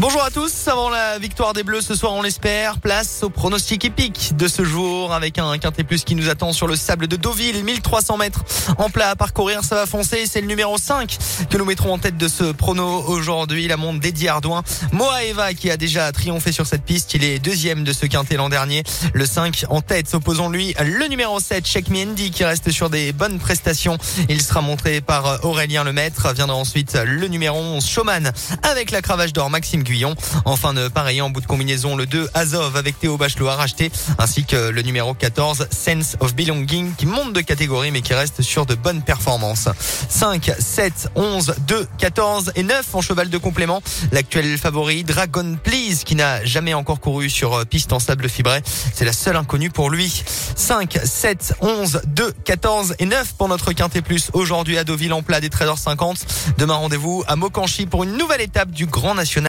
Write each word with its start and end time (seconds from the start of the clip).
Bonjour 0.00 0.24
à 0.24 0.30
tous, 0.30 0.66
avant 0.66 0.90
la 0.90 1.20
victoire 1.20 1.52
des 1.52 1.62
Bleus 1.62 1.80
ce 1.80 1.94
soir 1.94 2.12
on 2.14 2.22
l'espère, 2.22 2.78
place 2.78 3.20
au 3.22 3.30
pronostic 3.30 3.84
épique 3.84 4.32
de 4.36 4.48
ce 4.48 4.64
jour 4.64 5.14
avec 5.14 5.38
un 5.38 5.56
quintet 5.56 5.84
plus 5.84 6.02
qui 6.02 6.16
nous 6.16 6.28
attend 6.28 6.52
sur 6.52 6.66
le 6.66 6.74
sable 6.74 7.06
de 7.06 7.14
Deauville, 7.14 7.62
1300 7.62 8.16
mètres 8.16 8.44
en 8.78 8.90
plat 8.90 9.10
à 9.10 9.16
parcourir, 9.16 9.62
ça 9.62 9.76
va 9.76 9.86
foncer, 9.86 10.26
c'est 10.26 10.40
le 10.40 10.48
numéro 10.48 10.78
5 10.78 11.16
que 11.48 11.56
nous 11.56 11.64
mettrons 11.64 11.92
en 11.92 11.98
tête 11.98 12.16
de 12.16 12.26
ce 12.26 12.42
prono 12.50 13.04
aujourd'hui, 13.06 13.68
la 13.68 13.76
montre 13.76 14.00
d'Eddie 14.00 14.26
Ardouin, 14.26 14.64
Moaeva 14.90 15.54
qui 15.54 15.70
a 15.70 15.76
déjà 15.76 16.10
triomphé 16.10 16.50
sur 16.50 16.66
cette 16.66 16.82
piste, 16.82 17.14
il 17.14 17.22
est 17.22 17.38
deuxième 17.38 17.84
de 17.84 17.92
ce 17.92 18.06
quintet 18.06 18.34
l'an 18.34 18.48
dernier, 18.48 18.82
le 19.12 19.26
5 19.26 19.66
en 19.70 19.80
tête, 19.80 20.12
opposons 20.12 20.48
lui 20.48 20.74
le 20.84 21.06
numéro 21.06 21.38
7, 21.38 21.64
Check 21.64 21.88
Me 21.88 22.04
qui 22.30 22.44
reste 22.44 22.72
sur 22.72 22.90
des 22.90 23.12
bonnes 23.12 23.38
prestations, 23.38 23.96
il 24.28 24.42
sera 24.42 24.60
montré 24.60 25.00
par 25.00 25.44
Aurélien 25.44 25.84
Lemaître, 25.84 26.34
viendra 26.34 26.56
ensuite 26.56 26.98
le 27.04 27.28
numéro 27.28 27.56
11, 27.58 27.86
Showman 27.86 28.32
avec 28.64 28.90
la 28.90 29.00
cravache 29.00 29.32
d'or, 29.32 29.50
Maxime 29.50 29.83
Guyon. 29.84 30.14
Enfin, 30.44 30.74
de 30.74 30.88
pareil 30.88 31.20
en 31.20 31.30
bout 31.30 31.40
de 31.40 31.46
combinaison, 31.46 31.94
le 31.94 32.06
2 32.06 32.28
Azov 32.34 32.76
avec 32.76 32.98
Théo 32.98 33.16
Bachelot 33.16 33.48
à 33.48 33.58
ainsi 34.18 34.44
que 34.44 34.70
le 34.70 34.82
numéro 34.82 35.14
14 35.14 35.68
Sense 35.70 36.16
of 36.20 36.34
Belonging 36.34 36.94
qui 36.96 37.06
monte 37.06 37.32
de 37.32 37.40
catégorie 37.40 37.90
mais 37.90 38.02
qui 38.02 38.14
reste 38.14 38.42
sur 38.42 38.66
de 38.66 38.74
bonnes 38.74 39.02
performances. 39.02 39.68
5, 40.08 40.52
7, 40.58 41.10
11, 41.14 41.54
2, 41.68 41.86
14 41.98 42.52
et 42.56 42.62
9 42.62 42.94
en 42.94 43.00
cheval 43.00 43.30
de 43.30 43.38
complément. 43.38 43.82
L'actuel 44.12 44.58
favori 44.58 45.04
Dragon 45.04 45.56
Please 45.62 46.04
qui 46.04 46.14
n'a 46.14 46.44
jamais 46.44 46.74
encore 46.74 47.00
couru 47.00 47.30
sur 47.30 47.64
piste 47.66 47.92
en 47.92 47.98
sable 47.98 48.28
fibré. 48.28 48.62
C'est 48.94 49.04
la 49.04 49.12
seule 49.12 49.36
inconnue 49.36 49.70
pour 49.70 49.90
lui. 49.90 50.22
5, 50.56 50.98
7, 51.04 51.54
11, 51.60 52.02
2, 52.06 52.32
14 52.44 52.94
et 52.98 53.06
9 53.06 53.34
pour 53.34 53.48
notre 53.48 53.72
quintet 53.72 54.02
plus 54.02 54.30
aujourd'hui 54.32 54.78
à 54.78 54.84
Deauville 54.84 55.12
en 55.12 55.22
plat 55.22 55.40
des 55.40 55.50
traders 55.50 55.78
50. 55.78 56.26
Demain 56.58 56.74
rendez-vous 56.74 57.24
à 57.26 57.36
Mokanchi 57.36 57.86
pour 57.86 58.04
une 58.04 58.16
nouvelle 58.16 58.40
étape 58.40 58.70
du 58.70 58.86
Grand 58.86 59.14
National. 59.14 59.34